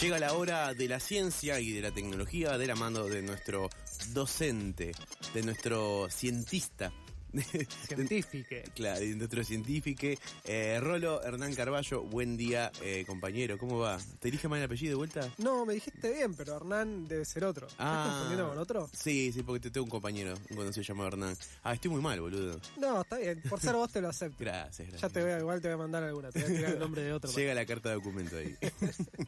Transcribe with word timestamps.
Llega 0.00 0.18
la 0.18 0.34
hora 0.34 0.74
de 0.74 0.88
la 0.88 1.00
ciencia 1.00 1.58
y 1.58 1.72
de 1.72 1.80
la 1.80 1.90
tecnología 1.90 2.58
de 2.58 2.66
la 2.66 2.74
mano 2.74 3.04
de 3.04 3.22
nuestro 3.22 3.70
docente, 4.12 4.92
de 5.32 5.42
nuestro 5.42 6.08
cientista. 6.10 6.92
Científique. 7.88 8.64
Claro, 8.74 9.00
de 9.00 9.14
nuestro 9.14 9.44
científico. 9.44 10.06
Eh, 10.44 10.78
Rolo 10.80 11.22
Hernán 11.22 11.54
Carballo, 11.54 12.02
buen 12.02 12.36
día, 12.36 12.70
eh, 12.82 13.04
compañero. 13.06 13.58
¿Cómo 13.58 13.78
va? 13.78 13.98
¿Te 14.20 14.30
dije 14.30 14.48
mal 14.48 14.58
el 14.58 14.64
apellido 14.64 14.90
de 14.90 14.96
vuelta? 14.96 15.32
No, 15.38 15.66
me 15.66 15.74
dijiste 15.74 16.12
bien, 16.12 16.34
pero 16.34 16.56
Hernán 16.56 17.06
debe 17.08 17.24
ser 17.24 17.44
otro. 17.44 17.66
¿Estás 17.66 18.08
confundiendo 18.08 18.48
con 18.48 18.58
otro? 18.58 18.90
Sí, 18.92 19.32
sí, 19.32 19.42
porque 19.42 19.60
te 19.60 19.70
tengo 19.70 19.84
un 19.84 19.90
compañero, 19.90 20.34
un 20.50 20.56
conocido 20.56 20.82
llamado 20.82 21.08
Hernán. 21.08 21.36
Ah, 21.62 21.74
estoy 21.74 21.90
muy 21.90 22.00
mal, 22.00 22.20
boludo. 22.20 22.60
No, 22.78 23.02
está 23.02 23.18
bien. 23.18 23.40
Por 23.48 23.60
ser 23.60 23.74
vos 23.74 23.90
te 23.92 24.00
lo 24.00 24.08
acepto. 24.08 24.36
Gracias, 24.40 24.88
gracias. 24.88 25.02
Ya 25.02 25.08
te 25.08 25.22
voy 25.22 25.32
a, 25.32 25.38
igual 25.38 25.60
te 25.60 25.68
voy 25.68 25.74
a 25.74 25.78
mandar 25.78 26.02
alguna. 26.04 26.30
Te 26.30 26.42
voy 26.42 26.52
a 26.52 26.56
tirar 26.56 26.72
el 26.72 26.78
nombre 26.78 27.02
de 27.02 27.12
otro. 27.12 27.30
Llega 27.32 27.54
la 27.54 27.66
carta 27.66 27.90
de 27.90 27.94
documento 27.96 28.36
ahí. 28.36 28.56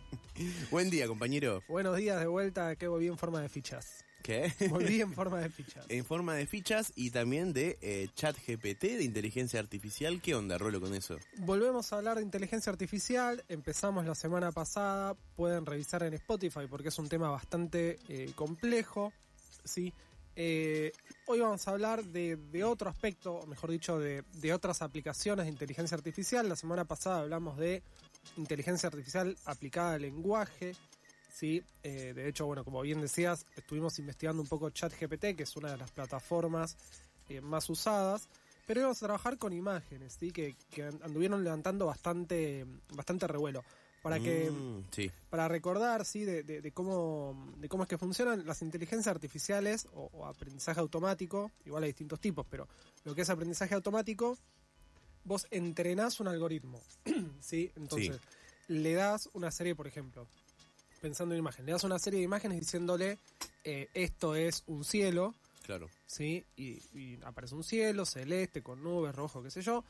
buen 0.70 0.90
día, 0.90 1.06
compañero. 1.06 1.62
Buenos 1.68 1.96
días 1.96 2.20
de 2.20 2.26
vuelta, 2.26 2.76
que 2.76 2.88
volví 2.88 3.08
en 3.08 3.18
forma 3.18 3.40
de 3.40 3.48
fichas. 3.48 4.04
¿Qué? 4.22 4.52
Volví 4.68 5.00
en 5.00 5.12
forma 5.14 5.40
de 5.40 5.48
fichas. 5.48 5.86
en 5.88 6.04
forma 6.04 6.34
de 6.34 6.46
fichas 6.46 6.92
y 6.96 7.10
también 7.10 7.52
de 7.52 7.78
eh, 7.80 8.08
chat 8.14 8.36
GPT, 8.36 8.82
de 8.82 9.04
inteligencia 9.04 9.60
artificial. 9.60 10.20
¿Qué 10.20 10.34
onda, 10.34 10.58
Rolo, 10.58 10.80
con 10.80 10.94
eso? 10.94 11.18
Volvemos 11.38 11.92
a 11.92 11.96
hablar 11.96 12.18
de 12.18 12.22
inteligencia 12.22 12.70
artificial. 12.70 13.44
Empezamos 13.48 14.04
la 14.04 14.14
semana 14.14 14.52
pasada. 14.52 15.14
Pueden 15.36 15.66
revisar 15.66 16.02
en 16.02 16.14
Spotify 16.14 16.66
porque 16.68 16.88
es 16.88 16.98
un 16.98 17.08
tema 17.08 17.30
bastante 17.30 17.98
eh, 18.08 18.32
complejo. 18.34 19.12
¿sí? 19.64 19.92
Eh, 20.36 20.92
hoy 21.26 21.40
vamos 21.40 21.66
a 21.66 21.72
hablar 21.72 22.04
de, 22.04 22.36
de 22.36 22.62
otro 22.62 22.88
aspecto, 22.88 23.34
o 23.34 23.46
mejor 23.46 23.70
dicho, 23.70 23.98
de, 23.98 24.22
de 24.34 24.52
otras 24.52 24.82
aplicaciones 24.82 25.46
de 25.46 25.50
inteligencia 25.50 25.96
artificial. 25.96 26.48
La 26.48 26.54
semana 26.56 26.84
pasada 26.84 27.20
hablamos 27.20 27.56
de 27.56 27.82
inteligencia 28.36 28.88
artificial 28.88 29.36
aplicada 29.44 29.94
al 29.94 30.02
lenguaje. 30.02 30.76
Sí, 31.32 31.62
eh, 31.82 32.12
de 32.14 32.28
hecho, 32.28 32.46
bueno, 32.46 32.64
como 32.64 32.80
bien 32.82 33.00
decías, 33.00 33.46
estuvimos 33.56 33.98
investigando 33.98 34.42
un 34.42 34.48
poco 34.48 34.70
ChatGPT, 34.70 35.36
que 35.36 35.42
es 35.44 35.56
una 35.56 35.70
de 35.70 35.76
las 35.76 35.90
plataformas 35.90 36.76
eh, 37.28 37.40
más 37.40 37.68
usadas, 37.70 38.28
pero 38.66 38.80
íbamos 38.80 39.02
a 39.02 39.06
trabajar 39.06 39.38
con 39.38 39.52
imágenes, 39.52 40.16
¿sí? 40.18 40.30
que, 40.32 40.56
que 40.70 40.84
anduvieron 40.84 41.44
levantando 41.44 41.86
bastante, 41.86 42.66
bastante 42.94 43.26
revuelo. 43.26 43.62
Para 44.02 44.20
que, 44.20 44.50
Mm, 44.50 44.84
sí. 44.92 45.10
para 45.28 45.48
recordar, 45.48 46.04
sí, 46.04 46.24
de, 46.24 46.42
de- 46.42 46.60
de 46.62 46.72
cómo, 46.72 47.52
de 47.58 47.68
cómo 47.68 47.82
es 47.82 47.88
que 47.88 47.98
funcionan 47.98 48.46
las 48.46 48.62
inteligencias 48.62 49.08
artificiales 49.14 49.86
o, 49.92 50.08
o 50.12 50.26
aprendizaje 50.26 50.80
automático, 50.80 51.50
igual 51.66 51.82
hay 51.82 51.90
distintos 51.90 52.20
tipos, 52.20 52.46
pero 52.48 52.68
lo 53.04 53.14
que 53.14 53.22
es 53.22 53.30
aprendizaje 53.30 53.74
automático, 53.74 54.38
vos 55.24 55.46
entrenás 55.50 56.20
un 56.20 56.28
algoritmo, 56.28 56.80
¿sí? 57.40 57.70
Entonces, 57.76 58.20
le 58.68 58.94
das 58.94 59.28
una 59.34 59.50
serie, 59.50 59.74
por 59.74 59.86
ejemplo, 59.86 60.26
pensando 61.00 61.34
en 61.34 61.40
imagen, 61.40 61.66
le 61.66 61.72
das 61.72 61.84
una 61.84 61.98
serie 61.98 62.18
de 62.20 62.24
imágenes 62.24 62.58
diciéndole, 62.60 63.18
eh, 63.64 63.88
esto 63.94 64.34
es 64.34 64.64
un 64.66 64.84
cielo, 64.84 65.34
Claro. 65.64 65.90
¿sí? 66.06 66.44
Y, 66.56 66.80
y 66.98 67.18
aparece 67.24 67.54
un 67.54 67.62
cielo 67.62 68.06
celeste 68.06 68.62
con 68.62 68.82
nubes, 68.82 69.14
rojo, 69.14 69.42
qué 69.42 69.50
sé 69.50 69.60
yo. 69.60 69.84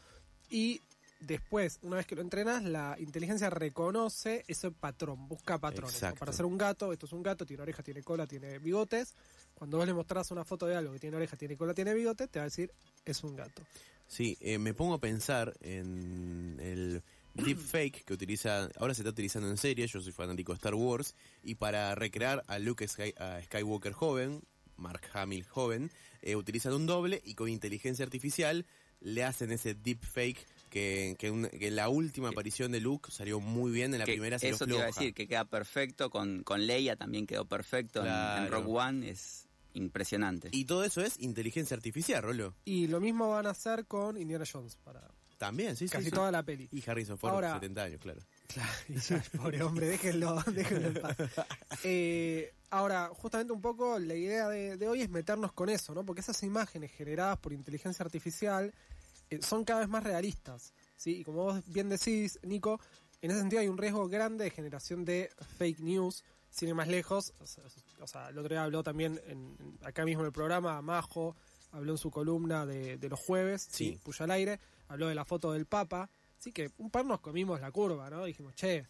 Y 0.51 0.80
después, 1.20 1.79
una 1.83 1.97
vez 1.97 2.07
que 2.07 2.17
lo 2.17 2.23
entrenas, 2.23 2.64
la 2.64 2.97
inteligencia 2.98 3.48
reconoce 3.51 4.45
ese 4.48 4.70
patrón, 4.73 5.29
busca 5.29 5.58
patrones. 5.58 6.01
Para 6.18 6.33
ser 6.33 6.47
un 6.47 6.58
gato, 6.58 6.92
esto 6.92 7.07
es 7.07 7.13
un 7.13 7.23
gato, 7.23 7.47
tiene 7.47 7.63
oreja, 7.63 7.83
tiene 7.83 8.02
cola, 8.02 8.27
tiene 8.27 8.58
bigotes. 8.58 9.14
Cuando 9.55 9.77
vos 9.79 9.86
le 9.86 9.95
mostrás 9.95 10.30
una 10.30 10.45
foto 10.45 10.67
de 10.67 10.77
algo 10.77 10.92
que 10.92 10.98
tiene 10.98 11.17
oreja, 11.17 11.36
tiene 11.36 11.57
cola, 11.57 11.74
tiene 11.74 11.95
bigote, 11.95 12.27
te 12.29 12.39
va 12.41 12.45
a 12.45 12.47
decir, 12.47 12.73
es 13.05 13.23
un 13.23 13.36
gato. 13.36 13.63
Sí, 14.08 14.36
eh, 14.41 14.58
me 14.58 14.74
pongo 14.74 14.95
a 14.95 14.98
pensar 15.01 15.55
en 15.61 16.58
el 16.61 17.02
deepfake 17.44 18.04
que 18.04 18.12
utiliza, 18.14 18.68
ahora 18.78 18.94
se 18.94 19.02
está 19.02 19.10
utilizando 19.10 19.48
en 19.48 19.56
serie, 19.56 19.86
yo 19.86 20.00
soy 20.00 20.12
fanático 20.12 20.52
de 20.52 20.56
Star 20.56 20.74
Wars, 20.74 21.14
y 21.42 21.54
para 21.56 21.94
recrear 21.94 22.44
a 22.46 22.58
Luke 22.58 22.86
Sky- 22.86 23.14
a 23.18 23.40
Skywalker 23.42 23.92
joven, 23.92 24.42
Mark 24.76 25.02
Hamill 25.12 25.44
joven, 25.44 25.90
eh, 26.22 26.36
utilizan 26.36 26.72
un 26.74 26.86
doble 26.86 27.20
y 27.24 27.34
con 27.34 27.48
inteligencia 27.48 28.04
artificial 28.04 28.66
le 29.00 29.24
hacen 29.24 29.52
ese 29.52 29.74
deepfake 29.74 30.44
que, 30.70 31.14
que, 31.18 31.30
un- 31.30 31.48
que 31.48 31.70
la 31.70 31.88
última 31.88 32.28
aparición 32.30 32.72
de 32.72 32.80
Luke 32.80 33.10
salió 33.10 33.40
muy 33.40 33.70
bien, 33.72 33.92
en 33.94 34.00
la 34.00 34.05
Que 34.05 34.12
primera 34.12 34.38
se 34.38 34.48
eso 34.50 34.66
te 34.66 34.72
iba 34.74 34.82
a 34.82 34.86
decir, 34.86 35.14
que 35.14 35.26
queda 35.26 35.44
perfecto, 35.44 36.10
con, 36.10 36.42
con 36.42 36.66
Leia 36.66 36.96
también 36.96 37.26
quedó 37.26 37.44
perfecto, 37.46 38.05
en- 38.05 38.52
en, 38.52 38.52
One 38.66 39.08
es 39.10 39.48
impresionante. 39.74 40.48
Y 40.52 40.64
todo 40.64 40.84
eso 40.84 41.00
es 41.02 41.18
inteligencia 41.20 41.76
artificial, 41.76 42.22
Rolo. 42.22 42.55
Y 42.64 42.88
lo 42.88 43.00
mismo 43.00 43.30
van 43.30 43.46
a 43.46 43.50
hacer 43.50 43.86
con 43.86 44.20
Indiana 44.20 44.44
Jones 44.50 44.76
para 44.76 45.08
También, 45.38 45.76
sí, 45.76 45.86
sí, 45.86 45.92
casi 45.92 46.06
sí. 46.06 46.10
toda 46.10 46.30
la 46.32 46.42
peli. 46.42 46.68
Y 46.72 46.82
Harrison 46.90 47.16
Ford, 47.16 47.32
Ahora- 47.34 47.54
70 47.54 47.82
años, 47.84 48.00
claro. 48.00 48.20
Ya, 48.54 49.24
pobre 49.36 49.62
hombre, 49.62 49.86
déjenlo, 49.86 50.42
déjenlo 50.52 50.88
en 50.88 50.94
paz. 51.00 51.16
Eh, 51.84 52.52
ahora, 52.70 53.08
justamente 53.14 53.52
un 53.52 53.60
poco 53.60 53.98
la 53.98 54.14
idea 54.14 54.48
de, 54.48 54.76
de 54.76 54.88
hoy 54.88 55.02
es 55.02 55.08
meternos 55.10 55.52
con 55.52 55.68
eso, 55.68 55.94
¿no? 55.94 56.04
Porque 56.04 56.20
esas 56.22 56.42
imágenes 56.42 56.90
generadas 56.92 57.38
por 57.38 57.52
inteligencia 57.52 58.04
artificial 58.04 58.74
eh, 59.30 59.40
son 59.42 59.64
cada 59.64 59.80
vez 59.80 59.88
más 59.88 60.02
realistas, 60.02 60.72
¿sí? 60.96 61.18
Y 61.20 61.24
como 61.24 61.44
vos 61.44 61.62
bien 61.66 61.88
decís, 61.88 62.38
Nico, 62.42 62.80
en 63.22 63.30
ese 63.30 63.40
sentido 63.40 63.60
hay 63.62 63.68
un 63.68 63.78
riesgo 63.78 64.08
grande 64.08 64.44
de 64.44 64.50
generación 64.50 65.05
de 65.05 65.30
fake 65.58 65.80
news, 65.80 66.24
sin 66.50 66.68
ir 66.70 66.74
más 66.74 66.88
lejos. 66.88 67.32
O 67.38 67.46
sea, 67.46 67.62
o 68.00 68.06
sea, 68.06 68.28
el 68.30 68.38
otro 68.38 68.48
día 68.55 68.64
habló 68.64 68.82
también 68.82 69.20
en, 69.26 69.56
en- 69.60 69.78
acá 69.84 70.05
mismo 70.05 70.22
en 70.22 70.26
el 70.26 70.32
programa, 70.32 70.80
Majo, 70.82 71.36
habló 71.73 71.92
en 71.92 71.98
su 71.98 72.11
columna 72.11 72.67
de, 72.67 72.96
de 72.98 73.08
los 73.08 73.20
jueves, 73.20 73.67
Sí. 73.70 73.92
sí, 73.92 74.01
Puya 74.02 74.24
al 74.24 74.30
aire, 74.33 74.61
habló 74.89 75.08
de 75.08 75.14
la 75.14 75.24
foto 75.24 75.52
del 75.52 75.67
Papa. 75.67 76.11
Así 76.39 76.52
que 76.52 76.70
un 76.79 76.90
par 76.90 77.05
nos 77.05 77.20
comimos 77.20 77.61
la 77.61 77.70
curva, 77.73 78.08
¿no? 78.11 78.24
Dijimos, 78.24 78.55
che, 78.55 78.86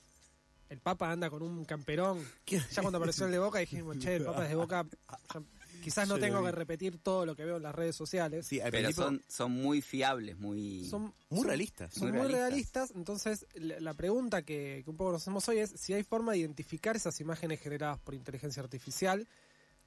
el 0.68 0.80
Papa 0.80 1.10
anda 1.10 1.30
con 1.30 1.42
un 1.42 1.64
camperón. 1.64 2.22
Ya 2.46 2.82
cuando 2.82 2.98
apareció 2.98 3.24
el 3.26 3.32
de 3.32 3.38
Boca 3.38 3.58
dijimos, 3.58 3.98
che, 3.98 4.16
el 4.16 4.24
Papa 4.24 4.42
es 4.44 4.50
de 4.50 4.54
Boca. 4.56 4.86
quizás 5.82 6.08
no 6.08 6.16
Yo 6.16 6.20
tengo 6.20 6.42
que 6.44 6.50
repetir 6.50 6.98
todo 6.98 7.24
lo 7.24 7.34
que 7.36 7.44
veo 7.44 7.56
en 7.56 7.62
las 7.62 7.74
redes 7.74 7.94
sociales. 7.96 8.46
Sí, 8.46 8.58
Pero 8.58 8.70
principio, 8.72 9.04
son, 9.04 9.22
son 9.28 9.52
muy 9.52 9.80
fiables, 9.80 10.36
muy... 10.36 10.84
Son 10.86 11.14
muy 11.30 11.46
realistas. 11.46 11.94
Son 11.94 12.08
Muy 12.10 12.18
realistas. 12.18 12.40
realistas, 12.48 12.90
entonces 12.96 13.46
la 13.54 13.78
la 13.80 13.94
pregunta 13.94 14.42
que, 14.42 14.82
que 14.84 14.90
un 14.90 14.96
poco 14.96 15.12
nos 15.12 15.22
hacemos 15.22 15.48
hoy 15.48 15.58
es 15.60 15.70
si 15.70 15.94
hay 15.94 16.02
forma 16.02 16.32
de 16.32 16.38
identificar 16.38 16.96
esas 16.96 17.18
imágenes 17.20 17.60
generadas 17.60 17.98
por 18.00 18.14
inteligencia 18.14 18.62
artificial 18.62 19.26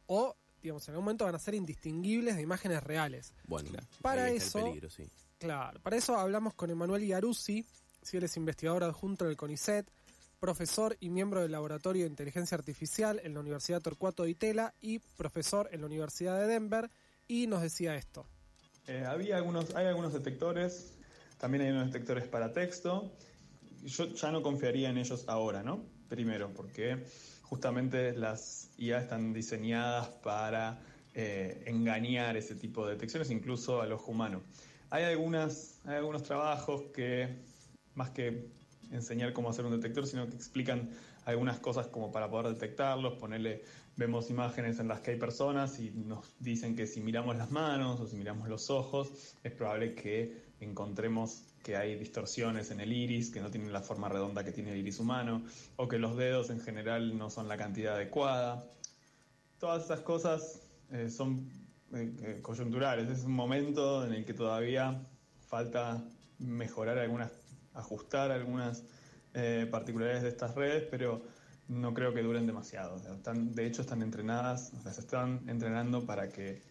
o, 0.07 0.35
digamos, 0.61 0.87
en 0.87 0.93
algún 0.93 1.05
momento 1.05 1.25
van 1.25 1.35
a 1.35 1.39
ser 1.39 1.55
indistinguibles 1.55 2.35
de 2.35 2.41
imágenes 2.41 2.83
reales. 2.83 3.33
Bueno, 3.47 3.69
Para 4.01 4.25
ahí 4.25 4.35
está 4.37 4.45
eso- 4.47 4.57
el 4.59 4.63
peligro, 4.65 4.89
sí. 4.89 5.09
Claro, 5.39 5.79
para 5.81 5.97
eso 5.97 6.15
hablamos 6.17 6.53
con 6.53 6.69
Emanuel 6.69 7.03
Iaruzzi, 7.03 7.65
si 8.01 8.17
él 8.17 8.23
es 8.23 8.37
investigador 8.37 8.83
adjunto 8.83 9.25
del 9.25 9.35
CONICET, 9.37 9.87
profesor 10.39 10.97
y 10.99 11.09
miembro 11.09 11.41
del 11.41 11.51
Laboratorio 11.51 12.03
de 12.03 12.09
Inteligencia 12.09 12.57
Artificial 12.57 13.19
en 13.23 13.33
la 13.33 13.39
Universidad 13.39 13.81
Torcuato 13.81 14.23
de 14.23 14.31
Itela 14.31 14.73
y 14.81 14.99
profesor 14.99 15.69
en 15.71 15.81
la 15.81 15.87
Universidad 15.87 16.39
de 16.39 16.47
Denver, 16.47 16.89
y 17.27 17.47
nos 17.47 17.61
decía 17.61 17.95
esto. 17.95 18.25
Eh, 18.87 19.05
había 19.07 19.37
algunos, 19.37 19.73
hay 19.75 19.85
algunos 19.85 20.13
detectores, 20.13 20.93
también 21.37 21.63
hay 21.63 21.71
unos 21.71 21.91
detectores 21.91 22.27
para 22.27 22.51
texto. 22.53 23.11
Yo 23.83 24.07
ya 24.13 24.31
no 24.31 24.41
confiaría 24.41 24.89
en 24.89 24.97
ellos 24.97 25.25
ahora, 25.27 25.63
¿no? 25.63 25.83
Primero, 26.09 26.51
porque 26.53 27.05
justamente 27.51 28.13
las 28.13 28.71
IA 28.77 28.99
están 29.01 29.33
diseñadas 29.33 30.07
para 30.23 30.79
eh, 31.13 31.63
engañar 31.65 32.37
ese 32.37 32.55
tipo 32.55 32.85
de 32.85 32.93
detecciones, 32.93 33.29
incluso 33.29 33.81
al 33.81 33.91
ojo 33.91 34.11
humano. 34.11 34.41
Hay, 34.89 35.03
hay 35.03 35.11
algunos 35.13 36.23
trabajos 36.23 36.83
que, 36.93 37.27
más 37.93 38.11
que 38.11 38.47
enseñar 38.89 39.33
cómo 39.33 39.49
hacer 39.49 39.65
un 39.65 39.73
detector, 39.73 40.07
sino 40.07 40.29
que 40.29 40.35
explican 40.37 40.91
algunas 41.25 41.59
cosas 41.59 41.87
como 41.87 42.09
para 42.09 42.29
poder 42.29 42.53
detectarlos, 42.53 43.15
ponerle, 43.15 43.65
vemos 43.97 44.29
imágenes 44.29 44.79
en 44.79 44.87
las 44.87 45.01
que 45.01 45.11
hay 45.11 45.17
personas 45.17 45.77
y 45.81 45.91
nos 45.91 46.33
dicen 46.39 46.77
que 46.77 46.87
si 46.87 47.01
miramos 47.01 47.35
las 47.35 47.51
manos 47.51 47.99
o 47.99 48.07
si 48.07 48.15
miramos 48.15 48.47
los 48.47 48.69
ojos, 48.69 49.35
es 49.43 49.51
probable 49.51 49.93
que 49.93 50.50
encontremos 50.65 51.43
que 51.63 51.75
hay 51.77 51.95
distorsiones 51.95 52.71
en 52.71 52.79
el 52.79 52.91
iris, 52.91 53.29
que 53.31 53.39
no 53.41 53.51
tienen 53.51 53.71
la 53.71 53.81
forma 53.81 54.09
redonda 54.09 54.43
que 54.43 54.51
tiene 54.51 54.71
el 54.71 54.77
iris 54.79 54.99
humano, 54.99 55.43
o 55.75 55.87
que 55.87 55.97
los 55.99 56.17
dedos 56.17 56.49
en 56.49 56.59
general 56.59 57.17
no 57.17 57.29
son 57.29 57.47
la 57.47 57.57
cantidad 57.57 57.95
adecuada. 57.95 58.63
Todas 59.59 59.85
esas 59.85 59.99
cosas 60.01 60.61
eh, 60.91 61.09
son 61.09 61.47
eh, 61.93 62.11
eh, 62.23 62.39
coyunturales, 62.41 63.09
es 63.09 63.23
un 63.25 63.33
momento 63.33 64.05
en 64.05 64.13
el 64.13 64.25
que 64.25 64.33
todavía 64.33 65.01
falta 65.47 66.03
mejorar 66.39 66.97
algunas, 66.97 67.31
ajustar 67.73 68.31
algunas 68.31 68.83
eh, 69.33 69.67
particularidades 69.69 70.23
de 70.23 70.29
estas 70.29 70.55
redes, 70.55 70.87
pero 70.89 71.21
no 71.67 71.93
creo 71.93 72.13
que 72.13 72.21
duren 72.23 72.47
demasiado. 72.47 72.95
O 72.95 73.13
están- 73.13 73.53
de 73.53 73.67
hecho, 73.67 73.81
están 73.81 74.01
entrenadas, 74.01 74.73
las 74.83 74.97
están 74.97 75.41
entrenando 75.47 76.05
para 76.05 76.29
que 76.29 76.61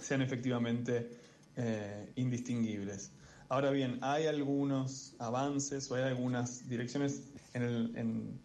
sean 0.00 0.20
efectivamente 0.20 1.08
eh, 1.56 2.12
indistinguibles. 2.16 3.12
Ahora 3.48 3.70
bien, 3.70 3.98
hay 4.02 4.26
algunos 4.26 5.14
avances 5.18 5.90
o 5.90 5.94
hay 5.94 6.02
algunas 6.04 6.68
direcciones 6.68 7.32
en 7.54 7.62
el, 7.62 7.96
en- 7.96 8.40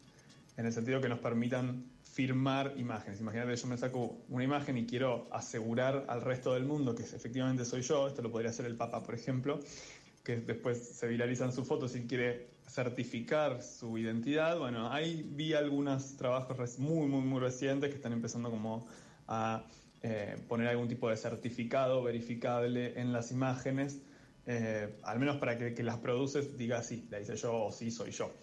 en 0.58 0.66
el 0.66 0.74
sentido 0.74 1.02
que 1.02 1.10
nos 1.10 1.19
permitan 1.19 1.86
firmar 2.04 2.74
imágenes. 2.78 3.19
Imagínate, 3.22 3.56
yo 3.56 3.68
me 3.68 3.78
saco 3.78 4.22
una 4.30 4.44
imagen 4.44 4.78
y 4.78 4.86
quiero 4.86 5.28
asegurar 5.31 6.06
al 6.10 6.22
resto 6.22 6.54
del 6.54 6.66
mundo 6.66 6.94
que 6.94 7.04
efectivamente 7.04 7.63
soy 7.66 7.81
yo. 7.81 8.08
Esto 8.08 8.22
lo 8.22 8.31
podría 8.31 8.50
hacer 8.52 8.66
el 8.66 8.75
Papa, 8.75 9.02
por 9.02 9.16
ejemplo, 9.16 9.60
que 10.24 10.38
después 10.38 10.78
se 10.78 11.08
viralizan 11.08 11.52
sus 11.54 11.68
fotos 11.68 11.96
y 11.96 12.02
quiere 12.02 12.50
certificar 12.68 13.63
su 13.63 13.98
identidad. 13.98 14.60
Bueno, 14.60 14.92
ahí 14.92 15.24
vi 15.36 15.54
algunos 15.54 16.16
trabajos 16.18 16.78
muy, 16.80 17.08
muy, 17.08 17.22
muy 17.22 17.40
recientes 17.40 17.90
que 17.90 17.96
están 17.96 18.13
empezando 18.13 18.50
como 18.52 18.86
a 19.28 19.66
eh, 20.03 20.38
poner 20.48 20.68
algún 20.68 20.88
tipo 20.88 21.09
de 21.09 21.18
certificado 21.18 22.01
verificable 22.03 23.00
en 23.00 23.13
las 23.13 23.31
imágenes, 23.31 24.00
eh, 24.45 25.00
al 25.03 25.19
menos 25.19 25.38
para 25.38 25.57
que, 25.57 25.74
que 25.74 25.83
las 25.83 25.98
produces 25.98 26.57
diga 26.57 26.81
sí, 26.83 27.07
la 27.09 27.19
hice 27.19 27.36
yo 27.36 27.65
o 27.65 27.71
sí 27.71 27.92
soy 27.92 28.12
yo. 28.12 28.33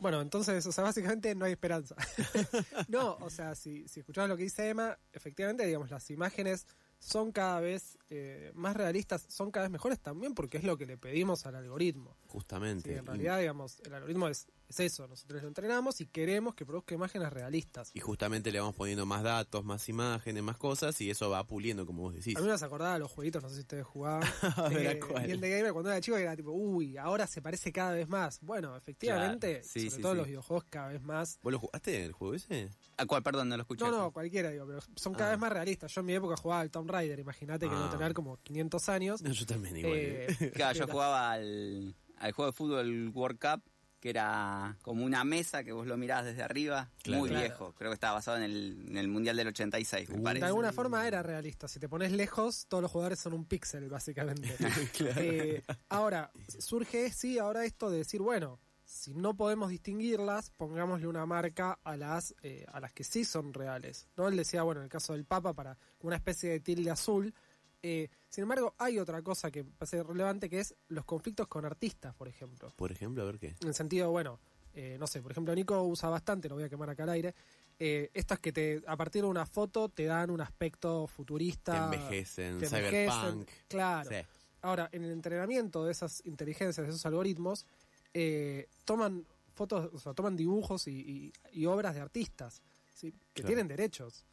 Bueno, 0.00 0.20
entonces, 0.20 0.66
o 0.66 0.72
sea, 0.72 0.82
básicamente 0.82 1.32
no 1.34 1.44
hay 1.44 1.52
esperanza. 1.52 1.94
no, 2.88 3.16
o 3.20 3.30
sea, 3.30 3.54
si, 3.54 3.86
si 3.86 4.00
escuchamos 4.00 4.30
lo 4.30 4.36
que 4.36 4.42
dice 4.42 4.68
Emma, 4.68 4.98
efectivamente, 5.12 5.64
digamos, 5.64 5.90
las 5.90 6.10
imágenes 6.10 6.66
son 6.98 7.30
cada 7.30 7.60
vez 7.60 7.98
eh, 8.10 8.50
más 8.54 8.76
realistas, 8.76 9.24
son 9.28 9.52
cada 9.52 9.66
vez 9.66 9.70
mejores 9.72 10.00
también 10.00 10.34
porque 10.34 10.58
es 10.58 10.64
lo 10.64 10.76
que 10.76 10.86
le 10.86 10.96
pedimos 10.98 11.46
al 11.46 11.54
algoritmo. 11.54 12.16
Justamente. 12.26 12.90
Sí, 12.90 12.96
en 12.98 13.04
Y- 13.04 13.06
realidad, 13.06 13.38
digamos, 13.38 13.78
el 13.86 13.94
algoritmo 13.94 14.28
es, 14.28 14.48
es 14.72 14.80
eso, 14.92 15.06
nosotros 15.06 15.42
lo 15.42 15.48
entrenamos 15.48 16.00
y 16.00 16.06
queremos 16.06 16.54
que 16.54 16.64
produzca 16.66 16.94
imágenes 16.94 17.30
realistas. 17.32 17.90
Y 17.94 18.00
justamente 18.00 18.50
le 18.50 18.58
vamos 18.60 18.74
poniendo 18.74 19.04
más 19.06 19.22
datos, 19.22 19.64
más 19.64 19.88
imágenes, 19.88 20.42
más 20.42 20.56
cosas 20.56 20.98
y 21.00 21.10
eso 21.10 21.28
va 21.30 21.46
puliendo, 21.46 21.84
como 21.86 22.02
vos 22.02 22.14
decís. 22.14 22.36
A 22.36 22.40
mí 22.40 22.46
me 22.46 22.52
acordar 22.54 22.94
a 22.94 22.98
los 22.98 23.10
jueguitos, 23.10 23.42
no 23.42 23.48
sé 23.48 23.56
si 23.56 23.60
ustedes 23.62 23.84
jugaban. 23.84 24.22
A 24.56 24.68
ver, 24.68 24.86
¿a 24.86 24.92
eh, 24.92 25.00
cuál? 25.00 25.28
y 25.28 25.32
el 25.32 25.40
de 25.40 25.50
Gamer 25.50 25.72
cuando 25.72 25.90
era 25.90 26.00
chico 26.00 26.16
era 26.16 26.34
tipo, 26.36 26.52
uy, 26.52 26.96
ahora 26.96 27.26
se 27.26 27.42
parece 27.42 27.72
cada 27.72 27.92
vez 27.92 28.08
más. 28.08 28.38
Bueno, 28.40 28.76
efectivamente, 28.76 29.60
Claro, 29.60 29.64
sí, 29.68 29.80
sobre 29.80 29.90
sí, 29.96 30.02
todo 30.02 30.12
sí. 30.12 30.18
los 30.18 30.26
videojuegos 30.26 30.64
cada 30.70 30.88
vez 30.88 31.02
más. 31.02 31.38
¿Vos 31.42 31.52
lo 31.52 31.58
jugaste 31.58 32.04
el 32.04 32.12
juego 32.12 32.34
ese? 32.34 32.70
¿A 32.96 33.06
cuál, 33.06 33.22
perdón, 33.22 33.48
no 33.48 33.56
lo 33.56 33.62
escuché? 33.62 33.84
No, 33.84 33.90
no, 33.90 34.10
cualquiera, 34.12 34.50
digo, 34.50 34.66
pero 34.66 34.80
son 34.96 35.12
cada 35.14 35.28
Ah. 35.28 35.32
vez 35.32 35.40
más 35.40 35.52
realistas. 35.52 35.92
Yo 35.92 36.00
en 36.00 36.06
mi 36.06 36.14
época 36.14 36.36
jugaba 36.36 36.60
al 36.62 36.70
Tomb 36.70 36.90
Raider, 36.90 37.18
imagínate 37.18 37.68
que 37.68 37.74
Ah. 37.74 37.78
debo 37.78 37.90
tener 37.90 38.14
como 38.14 38.36
500 38.42 38.88
años. 38.88 39.22
No, 39.22 39.32
yo 39.32 39.46
también 39.46 39.76
igual. 39.76 39.94
Eh, 39.96 40.26
¿eh? 40.40 40.50
Claro, 40.54 40.78
yo 40.78 40.86
jugaba 41.02 41.32
al, 41.32 41.94
al 42.18 42.32
juego 42.32 42.50
de 42.50 42.56
fútbol 42.56 43.08
World 43.14 43.38
Cup, 43.38 43.62
que 44.02 44.10
era 44.10 44.76
como 44.82 45.04
una 45.04 45.22
mesa 45.22 45.62
que 45.62 45.70
vos 45.70 45.86
lo 45.86 45.96
mirabas 45.96 46.24
desde 46.24 46.42
arriba, 46.42 46.90
Claro. 47.04 47.20
muy 47.20 47.28
Claro. 47.30 47.46
viejo. 47.46 47.72
Creo 47.78 47.90
que 47.92 47.94
estaba 47.94 48.14
basado 48.14 48.36
en 48.38 48.42
el, 48.42 48.84
en 48.88 48.96
el 48.96 49.06
Mundial 49.06 49.36
del 49.36 49.46
86, 49.46 50.08
me 50.10 50.16
Uh. 50.18 50.34
De 50.34 50.44
alguna 50.44 50.72
forma 50.72 51.06
era 51.06 51.22
realista. 51.22 51.68
Si 51.68 51.78
te 51.78 51.88
pones 51.88 52.10
lejos, 52.10 52.66
todos 52.66 52.82
los 52.82 52.90
jugadores 52.90 53.20
son 53.20 53.32
un 53.32 53.44
píxel, 53.44 53.88
básicamente. 53.88 54.56
Eh, 55.22 55.62
ahora, 55.88 56.32
surge, 56.58 57.10
sí, 57.12 57.38
ahora 57.38 57.64
esto 57.64 57.90
de 57.90 57.98
decir, 57.98 58.20
bueno, 58.20 58.58
si 58.84 59.14
no 59.14 59.36
podemos 59.36 59.70
distinguirlas, 59.70 60.50
pongámosle 60.50 61.06
una 61.06 61.24
marca 61.24 61.78
a 61.84 61.96
las, 61.96 62.34
eh, 62.42 62.66
a 62.72 62.80
las 62.80 62.92
que 62.92 63.04
sí 63.04 63.24
son 63.24 63.54
reales. 63.54 64.08
¿no? 64.16 64.26
Él 64.26 64.36
decía, 64.36 64.64
bueno, 64.64 64.80
en 64.80 64.86
el 64.86 64.90
caso 64.90 65.12
del 65.12 65.24
Papa, 65.24 65.54
para 65.54 65.78
una 66.00 66.16
especie 66.16 66.50
de 66.50 66.58
tilde 66.60 66.90
azul. 66.90 67.32
Eh, 67.82 68.08
sin 68.28 68.42
embargo, 68.42 68.74
hay 68.78 68.98
otra 68.98 69.22
cosa 69.22 69.50
que 69.50 69.64
parece 69.64 70.02
relevante, 70.02 70.48
que 70.48 70.60
es 70.60 70.74
los 70.88 71.04
conflictos 71.04 71.48
con 71.48 71.64
artistas, 71.64 72.14
por 72.14 72.28
ejemplo. 72.28 72.72
Por 72.76 72.92
ejemplo, 72.92 73.22
a 73.22 73.26
ver 73.26 73.38
qué. 73.38 73.56
En 73.60 73.68
el 73.68 73.74
sentido, 73.74 74.10
bueno, 74.10 74.38
eh, 74.74 74.96
no 75.00 75.06
sé, 75.06 75.20
por 75.20 75.32
ejemplo, 75.32 75.54
Nico 75.54 75.82
usa 75.82 76.08
bastante, 76.08 76.48
lo 76.48 76.54
voy 76.54 76.64
a 76.64 76.68
quemar 76.68 76.88
acá 76.90 77.02
al 77.02 77.10
aire. 77.10 77.34
Eh, 77.78 78.10
estas 78.14 78.38
que 78.38 78.52
te, 78.52 78.82
a 78.86 78.96
partir 78.96 79.22
de 79.22 79.28
una 79.28 79.44
foto 79.46 79.88
te 79.88 80.04
dan 80.04 80.30
un 80.30 80.40
aspecto 80.40 81.06
Te 81.06 81.12
futurista. 81.12 81.84
envejecen, 81.86 82.58
te 82.58 82.66
envejecen, 82.66 83.10
cyberpunk. 83.10 83.48
Claro. 83.68 84.10
Sí. 84.10 84.16
Ahora, 84.60 84.88
en 84.92 85.02
el 85.02 85.10
entrenamiento 85.10 85.84
de 85.84 85.90
esas 85.90 86.22
inteligencias, 86.24 86.86
de 86.86 86.90
esos 86.92 87.04
algoritmos, 87.04 87.66
eh, 88.14 88.68
toman 88.84 89.26
fotos, 89.54 89.90
o 89.92 89.98
sea, 89.98 90.14
toman 90.14 90.36
dibujos 90.36 90.86
y, 90.86 90.92
y- 90.92 91.32
y 91.60 91.66
obras 91.66 91.94
de 91.96 92.00
artistas, 92.00 92.62
¿sí? 92.94 93.10
que 93.34 93.42
Claro. 93.42 93.46
tienen 93.48 93.66
derechos. 93.68 94.24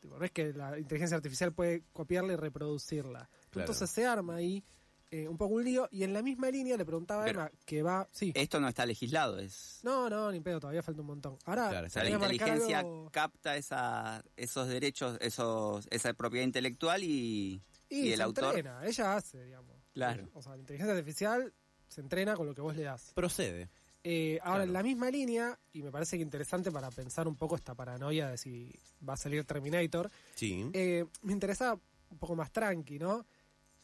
Tipo, 0.00 0.18
no 0.18 0.24
es 0.24 0.30
que 0.30 0.52
la 0.52 0.78
inteligencia 0.78 1.16
artificial 1.16 1.52
puede 1.52 1.84
copiarla 1.92 2.32
y 2.32 2.36
reproducirla. 2.36 3.28
Claro. 3.50 3.64
Entonces 3.64 3.90
se 3.90 4.06
arma 4.06 4.36
ahí 4.36 4.64
eh, 5.10 5.26
un 5.28 5.36
poco 5.36 5.54
un 5.56 5.64
lío 5.64 5.88
y 5.90 6.04
en 6.04 6.12
la 6.12 6.22
misma 6.22 6.50
línea 6.50 6.76
le 6.76 6.84
preguntaba 6.84 7.24
a 7.24 7.28
Emma 7.28 7.50
que 7.66 7.82
va... 7.82 8.08
Sí. 8.12 8.32
Esto 8.34 8.60
no 8.60 8.68
está 8.68 8.86
legislado, 8.86 9.38
es... 9.40 9.80
No, 9.82 10.08
no, 10.08 10.30
ni 10.30 10.40
pedo, 10.40 10.60
todavía 10.60 10.82
falta 10.82 11.00
un 11.00 11.08
montón. 11.08 11.36
Ahora, 11.46 11.68
Claro, 11.68 11.86
O 11.88 11.90
sea, 11.90 12.02
voy 12.02 12.10
la 12.12 12.16
inteligencia 12.16 12.78
algo- 12.80 13.10
capta 13.10 13.56
esa, 13.56 14.24
esos 14.36 14.68
derechos, 14.68 15.18
esos, 15.20 15.86
esa 15.90 16.14
propiedad 16.14 16.44
intelectual 16.46 17.02
y, 17.02 17.60
y, 17.88 18.00
y 18.08 18.12
el 18.12 18.18
se 18.18 18.22
autor. 18.22 18.44
entrena, 18.56 18.86
ella 18.86 19.16
hace, 19.16 19.44
digamos. 19.44 19.76
Claro. 19.92 20.28
O 20.34 20.40
sea, 20.42 20.52
la 20.52 20.58
inteligencia 20.60 20.94
artificial 20.96 21.52
se 21.88 22.00
entrena 22.00 22.36
con 22.36 22.46
lo 22.46 22.54
que 22.54 22.60
vos 22.60 22.76
le 22.76 22.84
das. 22.84 23.10
Procede. 23.12 23.68
Eh, 24.02 24.38
ahora, 24.42 24.58
Claro. 24.58 24.62
en 24.64 24.72
la 24.72 24.82
misma 24.82 25.10
línea, 25.10 25.58
y 25.72 25.82
me 25.82 25.90
parece 25.90 26.16
que 26.16 26.22
interesante 26.22 26.70
para 26.72 26.90
pensar 26.90 27.28
un 27.28 27.36
poco 27.36 27.56
esta 27.56 27.74
paranoia 27.74 28.30
de 28.30 28.38
si 28.38 28.72
va 29.06 29.12
a 29.14 29.16
salir 29.18 29.44
Terminator, 29.44 30.10
Sí. 30.34 30.70
eh, 30.72 31.04
me 31.22 31.32
interesaba 31.32 31.78
un 32.10 32.18
poco 32.18 32.34
más 32.34 32.50
tranqui, 32.50 32.98
¿no? 32.98 33.26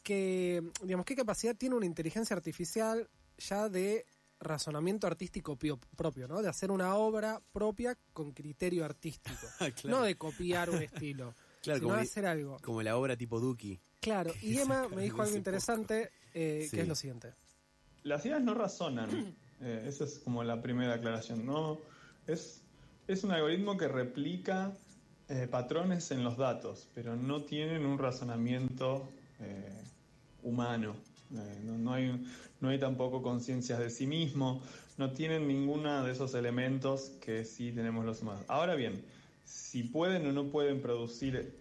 Que, 0.03 0.63
digamos, 0.81 1.05
¿qué 1.05 1.15
capacidad 1.15 1.55
tiene 1.55 1.75
una 1.75 1.85
inteligencia 1.85 2.35
artificial 2.35 3.07
ya 3.37 3.69
de 3.69 4.05
razonamiento 4.39 5.05
artístico 5.07 5.55
pio- 5.57 5.79
propio, 5.95 6.27
¿no? 6.27 6.41
De 6.41 6.49
hacer 6.49 6.71
una 6.71 6.95
obra 6.95 7.41
propia 7.51 7.97
con 8.13 8.31
criterio 8.31 8.85
artístico. 8.85 9.35
Claro. 9.75 9.89
No 9.99 10.01
de 10.03 10.15
copiar 10.15 10.69
un 10.69 10.81
estilo, 10.81 11.33
Claro, 11.61 11.79
sino 11.79 11.89
como, 11.89 11.95
de 11.95 12.01
hacer 12.03 12.25
algo. 12.25 12.57
como 12.63 12.81
la 12.81 12.97
obra 12.97 13.15
tipo 13.17 13.39
Duki. 13.39 13.79
Claro, 13.99 14.31
y 14.41 14.57
Emma 14.59 14.87
me 14.89 15.03
dijo 15.03 15.21
algo 15.21 15.35
interesante, 15.35 16.11
eh, 16.33 16.67
Sí. 16.69 16.75
que 16.77 16.81
es 16.83 16.87
lo 16.87 16.95
siguiente. 16.95 17.33
Las 18.03 18.25
ideas 18.25 18.41
no 18.41 18.53
razonan. 18.53 19.35
Eh, 19.61 19.85
esa 19.87 20.03
es 20.03 20.19
como 20.19 20.43
la 20.43 20.61
primera 20.61 20.95
aclaración. 20.95 21.45
No, 21.45 21.79
es, 22.27 22.61
es 23.07 23.23
un 23.23 23.31
algoritmo 23.31 23.77
que 23.77 23.87
replica 23.87 24.73
eh, 25.29 25.47
patrones 25.49 26.11
en 26.11 26.23
los 26.23 26.37
datos, 26.37 26.87
pero 26.93 27.15
no 27.15 27.43
tienen 27.43 27.85
un 27.85 27.97
razonamiento 27.97 29.09
eh, 29.39 29.83
humano. 30.43 30.95
No, 31.29 31.77
no 31.77 31.93
hay, 31.93 32.25
no 32.61 32.69
hay 32.69 32.79
tampoco 32.79 33.21
conciencias 33.21 33.79
de 33.79 33.89
sí 33.89 34.07
mismo. 34.07 34.61
No 34.97 35.11
tienen 35.11 35.47
ninguno 35.47 36.03
de 36.03 36.11
esos 36.11 36.33
elementos 36.33 37.11
que 37.21 37.43
sí 37.43 37.71
tenemos 37.73 38.05
los 38.05 38.21
humanos. 38.21 38.45
Ahora 38.47 38.75
bien, 38.75 39.03
si 39.43 39.83
pueden 39.83 40.25
o 40.25 40.31
no 40.31 40.45
pueden 40.45 40.81
producir 40.81 41.55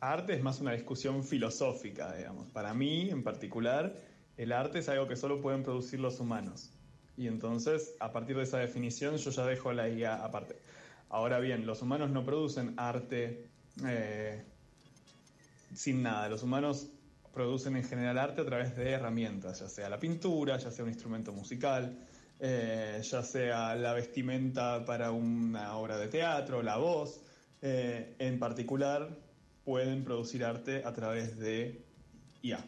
arte 0.00 0.34
es 0.34 0.42
más 0.42 0.60
una 0.60 0.72
discusión 0.72 1.24
filosófica, 1.24 2.14
digamos. 2.14 2.48
Para 2.50 2.74
mí, 2.74 3.10
en 3.10 3.22
particular, 3.22 3.94
el 4.38 4.52
arte 4.52 4.78
es 4.78 4.88
algo 4.88 5.06
que 5.06 5.16
solo 5.16 5.42
pueden 5.42 5.62
producir 5.62 6.00
los 6.00 6.20
humanos. 6.20 6.70
Y 7.16 7.26
entonces, 7.26 7.94
a 7.98 8.12
partir 8.12 8.36
de 8.36 8.44
esa 8.44 8.58
definición, 8.58 9.16
yo 9.16 9.30
ya 9.30 9.44
dejo 9.44 9.72
la 9.72 9.88
IA 9.88 10.24
aparte. 10.24 10.56
Ahora 11.10 11.40
bien, 11.40 11.66
los 11.66 11.82
humanos 11.82 12.10
no 12.10 12.24
producen 12.24 12.74
arte 12.76 13.48
eh, 13.84 14.44
sin 15.74 16.02
nada. 16.04 16.28
Los 16.28 16.44
humanos 16.44 16.88
producen 17.34 17.76
en 17.76 17.84
general 17.84 18.18
arte 18.18 18.40
a 18.42 18.44
través 18.44 18.76
de 18.76 18.90
herramientas, 18.90 19.58
ya 19.58 19.68
sea 19.68 19.88
la 19.88 19.98
pintura, 19.98 20.56
ya 20.56 20.70
sea 20.70 20.84
un 20.84 20.90
instrumento 20.90 21.32
musical, 21.32 21.98
eh, 22.38 23.00
ya 23.02 23.22
sea 23.24 23.74
la 23.74 23.92
vestimenta 23.92 24.84
para 24.84 25.10
una 25.10 25.76
obra 25.76 25.98
de 25.98 26.06
teatro, 26.06 26.62
la 26.62 26.76
voz. 26.76 27.20
Eh, 27.60 28.14
en 28.20 28.38
particular, 28.38 29.08
pueden 29.64 30.04
producir 30.04 30.44
arte 30.44 30.84
a 30.84 30.92
través 30.92 31.36
de 31.38 31.82
IA. 32.42 32.64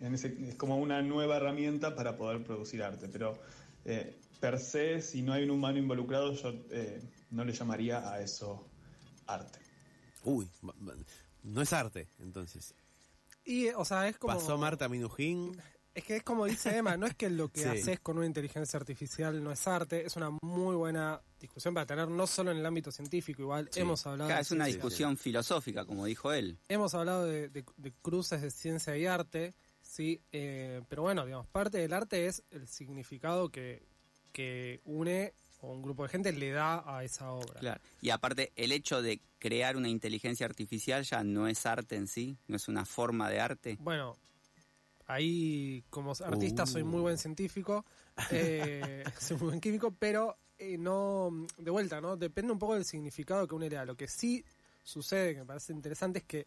En 0.00 0.14
ese- 0.14 0.36
es 0.48 0.54
como 0.56 0.78
una 0.78 1.02
nueva 1.02 1.36
herramienta 1.36 1.94
para 1.94 2.16
poder 2.16 2.42
producir 2.42 2.82
arte, 2.82 3.08
pero 3.08 3.38
eh, 3.84 4.18
per 4.40 4.58
se, 4.58 5.02
si 5.02 5.22
no 5.22 5.32
hay 5.32 5.44
un 5.44 5.50
humano 5.50 5.78
involucrado, 5.78 6.32
yo 6.34 6.52
eh, 6.70 7.00
no 7.30 7.44
le 7.44 7.52
llamaría 7.52 8.10
a 8.10 8.20
eso 8.20 8.66
arte. 9.26 9.58
Uy, 10.24 10.48
no 11.42 11.62
es 11.62 11.72
arte, 11.72 12.08
entonces. 12.18 12.74
Y, 13.44 13.68
o 13.68 13.84
sea, 13.84 14.08
es 14.08 14.16
como... 14.18 14.34
Pasó 14.34 14.56
Marta 14.58 14.88
Minujín. 14.88 15.56
Es 15.92 16.04
que 16.04 16.16
es 16.16 16.22
como 16.22 16.44
dice 16.46 16.76
Emma, 16.76 16.96
no 16.96 17.06
es 17.06 17.14
que 17.16 17.28
lo 17.30 17.48
que 17.48 17.60
Sí. 17.62 17.68
haces 17.68 18.00
con 18.00 18.16
una 18.16 18.26
inteligencia 18.26 18.78
artificial 18.78 19.42
no 19.42 19.50
es 19.50 19.66
arte, 19.66 20.06
es 20.06 20.14
una 20.16 20.30
muy 20.42 20.76
buena 20.76 21.20
discusión 21.40 21.74
para 21.74 21.84
tener 21.86 22.08
no 22.08 22.26
solo 22.26 22.52
en 22.52 22.58
el 22.58 22.66
ámbito 22.66 22.92
científico, 22.92 23.42
igual 23.42 23.68
Sí. 23.72 23.80
hemos 23.80 24.06
hablado 24.06 24.28
Claro, 24.28 24.38
de 24.38 24.42
es 24.42 24.50
una 24.52 24.66
discusión 24.66 25.16
filosófica, 25.16 25.84
como 25.84 26.04
dijo 26.06 26.32
él. 26.32 26.58
hemos 26.68 26.94
hablado 26.94 27.24
de, 27.24 27.48
de- 27.48 27.64
de 27.76 27.92
cruces 28.02 28.40
de 28.40 28.50
ciencia 28.50 28.96
y 28.96 29.06
arte, 29.06 29.52
sí, 29.90 30.20
eh, 30.32 30.82
pero 30.88 31.02
bueno, 31.02 31.24
digamos, 31.24 31.46
parte 31.48 31.78
del 31.78 31.92
arte 31.92 32.26
es 32.26 32.44
el 32.50 32.68
significado 32.68 33.48
que, 33.48 33.82
que 34.32 34.80
une 34.84 35.34
o 35.62 35.72
un 35.72 35.82
grupo 35.82 36.04
de 36.04 36.08
gente 36.10 36.32
le 36.32 36.52
da 36.52 36.82
a 36.86 37.04
esa 37.04 37.32
obra. 37.32 37.58
Claro. 37.60 37.80
Y 38.00 38.10
aparte, 38.10 38.52
el 38.56 38.72
hecho 38.72 39.02
de 39.02 39.20
crear 39.38 39.76
una 39.76 39.88
inteligencia 39.88 40.46
artificial 40.46 41.02
ya 41.02 41.24
no 41.24 41.48
es 41.48 41.66
arte 41.66 41.96
en 41.96 42.06
sí, 42.06 42.36
no 42.46 42.56
es 42.56 42.68
una 42.68 42.84
forma 42.84 43.28
de 43.28 43.40
arte. 43.40 43.76
Bueno, 43.80 44.16
ahí 45.06 45.82
como 45.90 46.12
artista 46.24 46.66
soy 46.66 46.84
muy 46.84 47.00
Uh. 47.00 47.02
buen 47.02 47.18
científico, 47.18 47.84
eh, 48.30 49.02
soy 49.18 49.36
muy 49.38 49.48
buen 49.48 49.60
químico, 49.60 49.92
pero 49.98 50.36
eh, 50.56 50.78
no, 50.78 51.46
de 51.58 51.70
vuelta, 51.70 52.00
¿no? 52.00 52.16
Depende 52.16 52.52
un 52.52 52.58
poco 52.58 52.74
del 52.74 52.84
significado 52.84 53.46
que 53.48 53.54
uno 53.54 53.68
le 53.68 53.74
da. 53.74 53.84
Lo 53.84 53.96
que 53.96 54.06
sí 54.06 54.44
sucede, 54.84 55.34
que 55.34 55.40
me 55.40 55.46
parece 55.46 55.72
interesante, 55.72 56.20
es 56.20 56.24
que 56.24 56.46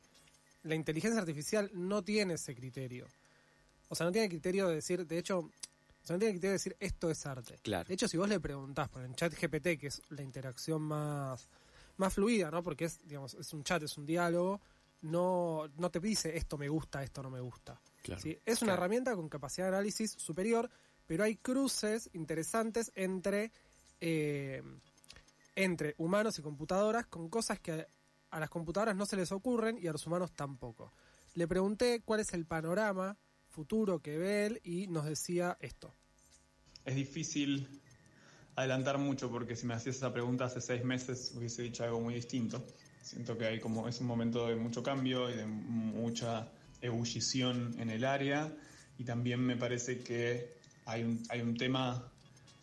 la 0.64 0.76
inteligencia 0.76 1.20
artificial 1.20 1.70
no 1.74 2.04
tiene 2.04 2.36
ese 2.36 2.56
criterio. 2.56 3.06
O 3.90 3.96
sea, 3.96 4.06
no 4.06 4.12
tiene 4.12 4.30
criterio 4.30 4.68
de 4.68 4.76
decir, 4.76 5.06
de 5.06 5.18
hecho, 5.18 5.40
o 5.40 6.06
sea, 6.06 6.16
no 6.16 6.20
tiene 6.20 6.34
criterio 6.34 6.52
de 6.52 6.58
decir 6.58 6.76
esto 6.80 7.10
es 7.10 7.26
arte. 7.26 7.60
Claro. 7.62 7.88
De 7.88 7.94
hecho, 7.94 8.08
si 8.08 8.18
vos 8.18 8.28
le 8.28 8.40
preguntás 8.40 8.90
por 8.90 9.04
el 9.04 9.16
chat 9.16 9.34
GPT, 9.34 9.80
que 9.80 9.88
es 9.88 10.02
la 10.10 10.22
interacción 10.22 10.82
más, 10.82 11.48
más 11.98 12.14
fluida, 12.14 12.52
¿no? 12.52 12.64
Porque 12.64 12.86
es, 12.86 13.00
digamos, 13.08 13.34
es 13.36 13.54
un 13.54 13.64
chat, 13.64 13.84
es 13.84 13.98
un 13.98 14.06
diálogo, 14.06 14.60
no, 15.02 15.70
no 15.78 15.92
te 15.92 16.00
dice 16.00 16.36
esto 16.36 16.58
me 16.58 16.70
gusta, 16.70 17.04
esto 17.04 17.22
no 17.22 17.30
me 17.30 17.40
gusta. 17.40 17.80
Claro. 18.02 18.22
¿sí? 18.22 18.38
Es 18.46 18.62
una 18.62 18.74
herramienta 18.74 19.16
con 19.16 19.30
capacidad 19.30 19.68
de 19.68 19.76
análisis 19.76 20.12
superior, 20.12 20.70
pero 21.06 21.24
hay 21.24 21.36
cruces 21.36 22.10
interesantes 22.14 22.92
entre, 22.96 23.52
eh, 24.02 24.64
entre 25.56 25.96
humanos 25.98 26.40
y 26.40 26.42
computadoras 26.42 27.06
con 27.08 27.30
cosas 27.30 27.60
que 27.60 27.88
a 28.30 28.40
las 28.40 28.50
computadoras 28.50 28.96
no 28.96 29.06
se 29.06 29.16
les 29.16 29.32
ocurren 29.32 29.78
y 29.78 29.88
a 29.88 29.92
los 29.92 30.08
humanos 30.08 30.32
tampoco. 30.32 30.92
Le 31.36 31.48
pregunté 31.48 32.02
cuál 32.04 32.20
es 32.20 32.34
el 32.34 32.46
panorama 32.46 33.18
futuro 33.54 34.02
que 34.02 34.18
ve 34.18 34.46
él 34.48 34.62
y 34.64 34.88
nos 34.88 35.06
decía 35.06 35.58
esto. 35.62 35.94
Es 36.86 36.96
difícil 36.96 37.68
adelantar 38.56 38.98
mucho 38.98 39.30
porque 39.30 39.56
si 39.56 39.68
me 39.68 39.76
hacías 39.76 39.98
esa 39.98 40.12
pregunta 40.12 40.46
hace 40.46 40.60
seis 40.60 40.84
meses 40.84 41.34
hubiese 41.36 41.62
dicho 41.62 41.84
algo 41.84 42.02
muy 42.02 42.16
distinto. 42.16 42.66
Siento 43.04 43.38
que 43.38 43.46
hay 43.46 43.60
como 43.60 43.88
es 43.88 44.00
un 44.02 44.08
momento 44.08 44.48
de 44.48 44.56
mucho 44.56 44.82
cambio 44.82 45.30
y 45.30 45.36
de 45.36 45.46
mucha 45.46 46.52
ebullición 46.82 47.76
en 47.80 47.90
el 47.92 48.04
área 48.06 48.52
y 48.98 49.04
también 49.04 49.40
me 49.40 49.56
parece 49.56 50.00
que 50.00 50.58
hay 50.86 51.04
un, 51.04 51.24
hay 51.30 51.42
un 51.42 51.56
tema 51.56 52.12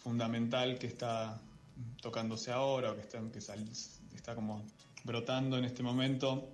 fundamental 0.00 0.78
que 0.78 0.88
está 0.88 1.40
tocándose 2.02 2.50
ahora 2.50 2.92
o 2.92 2.97
que 2.97 3.02
está, 3.02 3.20
que 3.32 4.16
está 4.16 4.35
como 4.35 4.64
brotando 5.04 5.56
en 5.56 5.64
este 5.64 5.82
momento 5.82 6.49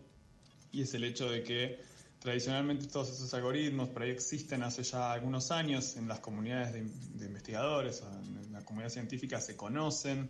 y 0.73 0.83
es 0.83 0.93
el 0.95 1.05
hecho 1.05 1.31
de 1.31 1.43
que 1.43 1.81
tradicionalmente 2.27 2.89
todos 2.89 3.11
esos 3.11 3.33
algoritmos 3.35 3.89
por 3.91 4.03
ahí 4.03 4.11
existen 4.11 4.65
hace 4.65 4.83
ya 4.83 5.13
algunos 5.13 5.53
años 5.53 5.97
en 5.97 6.09
las 6.09 6.19
comunidades 6.19 6.73
de, 6.73 7.25
investigadores, 7.25 8.03
en 8.03 8.53
la 8.53 8.65
comunidad 8.65 8.91
científica 8.91 9.41
se 9.41 9.55
conocen, 9.57 10.29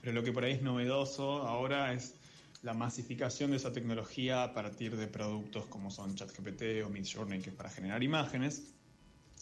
pero 0.00 0.14
lo 0.14 0.24
que 0.24 0.32
por 0.32 0.44
ahí 0.44 0.52
es 0.52 0.62
novedoso 0.62 1.42
ahora 1.42 1.92
es 1.92 2.14
la 2.62 2.72
masificación 2.72 3.50
de 3.50 3.58
esa 3.58 3.74
tecnología 3.74 4.42
a 4.42 4.54
partir 4.54 4.96
de 4.96 5.06
productos 5.06 5.66
como 5.66 5.90
son 5.90 6.14
ChatGPT 6.14 6.82
o 6.82 6.88
Midjourney, 6.88 7.42
que 7.42 7.50
es 7.50 7.56
para 7.56 7.68
generar 7.68 8.02
imágenes. 8.02 8.62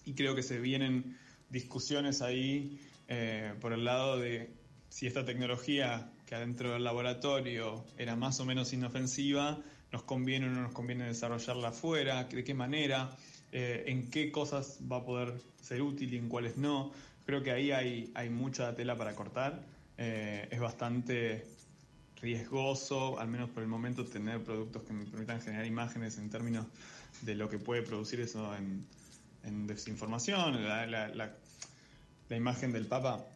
Y 0.04 0.14
creo 0.14 0.34
que 0.34 0.42
se 0.42 0.58
vienen 0.58 1.16
discusiones 1.50 2.20
ahí 2.20 2.80
eh, 3.06 3.54
por 3.60 3.72
el 3.72 3.84
lado 3.84 4.18
de 4.18 4.50
si 4.88 5.06
esta 5.06 5.24
tecnología 5.24 6.10
que 6.26 6.34
adentro 6.34 6.72
del 6.72 6.82
laboratorio 6.82 7.84
era 7.96 8.16
más 8.16 8.40
o 8.40 8.44
menos 8.44 8.72
inofensiva, 8.72 9.62
nos 9.92 10.02
conviene 10.02 10.46
o 10.46 10.50
no 10.50 10.62
nos 10.62 10.72
conviene 10.72 11.04
desarrollarla 11.04 11.68
afuera, 11.68 12.24
de 12.24 12.42
qué 12.42 12.54
manera, 12.54 13.10
eh, 13.52 13.84
en 13.86 14.10
qué 14.10 14.32
cosas 14.32 14.78
va 14.90 14.96
a 14.96 15.04
poder 15.04 15.34
ser 15.60 15.82
útil 15.82 16.14
y 16.14 16.16
en 16.16 16.28
cuáles 16.28 16.56
no. 16.56 16.92
Creo 17.26 17.42
que 17.42 17.52
ahí 17.52 17.70
hay, 17.70 18.30
mucha 18.30 18.74
tela 18.74 18.96
para 18.96 19.14
cortar. 19.14 19.62
Eh, 19.98 20.48
es 20.50 20.58
bastante 20.58 21.46
riesgoso, 22.20 23.20
al 23.20 23.28
menos 23.28 23.50
por 23.50 23.62
el 23.62 23.68
momento, 23.68 24.04
tener 24.06 24.42
productos 24.42 24.82
que 24.82 24.92
me 24.92 25.04
permitan 25.04 25.40
generar 25.40 25.66
imágenes 25.66 26.18
en 26.18 26.30
términos 26.30 26.66
de 27.20 27.34
lo 27.34 27.48
que 27.48 27.58
puede 27.58 27.82
producir 27.82 28.20
eso 28.20 28.54
en, 28.56 28.86
desinformación. 29.66 30.64
La 30.64 32.36
imagen 32.36 32.72
del 32.72 32.86
Papa 32.86 33.26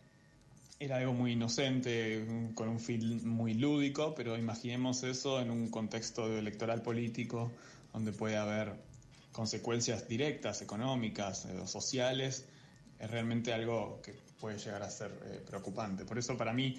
era 0.78 0.97
algo 0.99 1.14
muy 1.14 1.33
inocente, 1.33 2.26
con 2.54 2.68
un 2.68 2.80
feel 2.80 3.23
muy 3.25 3.54
lúdico, 3.54 4.14
pero 4.14 4.37
imaginemos 4.37 5.02
eso 5.04 5.40
en 5.40 5.50
un 5.50 5.71
contexto 5.71 6.37
electoral 6.37 6.83
político 6.83 7.50
donde 7.92 8.12
puede 8.12 8.37
haber 8.37 8.75
consecuencias 9.33 10.06
directas, 10.06 10.61
económicas 10.62 11.47
eh, 11.47 11.66
sociales, 11.66 12.47
es 12.99 13.11
realmente 13.11 13.52
algo 13.52 14.00
que 14.02 14.14
puede 14.38 14.59
llegar 14.59 14.83
a 14.83 14.90
ser 14.90 15.11
eh, 15.25 15.42
preocupante. 15.47 16.04
Por 16.04 16.18
eso 16.18 16.37
para 16.37 16.52
mí 16.52 16.76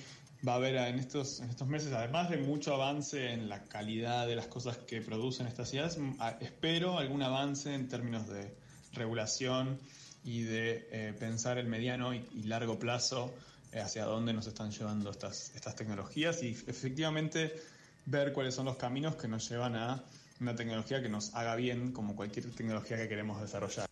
va 0.48 0.54
a 0.54 0.56
haber 0.58 0.76
en 0.76 1.00
estos, 1.00 1.40
en 1.40 1.50
estos 1.50 1.68
meses, 1.68 1.92
además 1.94 2.30
de 2.30 2.38
mucho 2.38 2.76
avance 2.76 3.32
en 3.32 3.50
la 3.50 3.64
calidad 3.64 4.28
de 4.28 4.36
las 4.36 4.46
cosas 4.46 4.78
que 4.78 5.02
producen 5.02 5.48
estas 5.48 5.70
ciudades, 5.70 5.98
espero 6.40 7.00
algún 7.00 7.24
avance 7.24 7.74
en 7.74 7.88
términos 7.88 8.28
de 8.28 8.56
regulación 8.94 9.80
y 10.24 10.44
de 10.44 10.88
eh, 10.92 11.14
pensar 11.20 11.58
el 11.58 11.68
mediano 11.68 12.14
y, 12.14 12.24
y 12.32 12.44
largo 12.44 12.78
plazo 12.78 13.34
hacia 13.74 14.06
dónde 14.06 14.34
nos 14.34 14.48
están 14.48 14.72
llevando 14.72 15.10
estas, 15.10 15.52
estas 15.56 15.76
tecnologías 15.76 16.42
y 16.44 16.50
efectivamente 16.50 17.54
ver 18.06 18.34
cuáles 18.34 18.56
son 18.56 18.66
los 18.66 18.78
caminos 18.78 19.16
que 19.16 19.28
nos 19.28 19.50
llevan 19.50 19.76
a 19.76 20.04
una 20.40 20.56
tecnología 20.56 21.02
que 21.02 21.10
nos 21.10 21.34
haga 21.34 21.56
bien 21.56 21.92
como 21.92 22.16
cualquier 22.16 22.50
tecnología 22.52 22.98
que 22.98 23.08
queremos 23.08 23.42
desarrollar. 23.42 23.88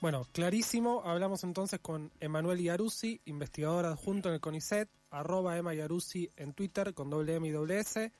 Bueno, 0.00 0.26
clarísimo. 0.32 1.02
Hablamos 1.04 1.44
entonces 1.44 1.78
con 1.80 2.10
Emanuel 2.20 2.60
Iaruzzi, 2.60 3.20
investigador 3.26 3.84
adjunto 3.84 4.30
en 4.30 4.36
el 4.36 4.40
CONICET, 4.40 4.88
arroba 5.10 5.58
Emma 5.58 5.74
Iaruzzi 5.74 6.30
en 6.36 6.54
Twitter 6.54 6.94
con 6.94 7.10
doble 7.10 7.34
M 7.36 7.46
y 7.46 7.50
doble 7.50 7.80
S. 7.80 8.10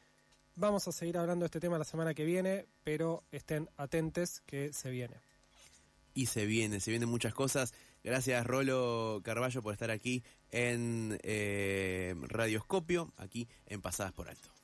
Vamos 0.57 0.87
a 0.89 0.93
seguir 0.93 1.17
hablando 1.17 1.45
de 1.45 1.47
este 1.47 1.61
tema 1.61 1.79
la 1.79 1.85
semana 1.85 2.13
que 2.13 2.25
viene, 2.25 2.67
pero 2.85 3.25
estén 3.33 3.71
atentes 3.79 4.43
que 4.45 4.75
se 4.75 4.91
viene. 4.91 5.17
Y 6.13 6.27
se 6.27 6.45
viene, 6.45 6.81
se 6.81 6.91
vienen 6.91 7.09
muchas 7.09 7.33
cosas. 7.33 7.73
Gracias 8.03 8.47
Rolo 8.47 9.21
Carballo 9.23 9.63
por 9.63 9.73
estar 9.73 9.91
aquí 9.91 10.23
en 10.51 11.19
eh, 11.23 12.15
Radioscopio, 12.23 13.13
aquí 13.17 13.49
en 13.67 13.81
Pasadas 13.83 14.13
por 14.13 14.29
Alto. 14.29 14.60